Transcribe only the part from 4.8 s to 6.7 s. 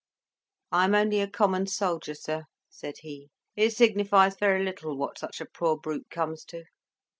what such a poor brute comes to."